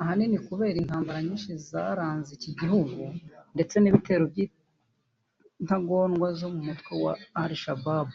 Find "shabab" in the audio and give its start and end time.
7.62-8.08